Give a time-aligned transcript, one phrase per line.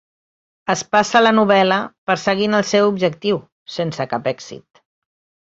[0.73, 1.77] Es passa la novel·la
[2.13, 3.39] perseguint el seu objectiu,
[3.77, 4.83] sense cap èxit.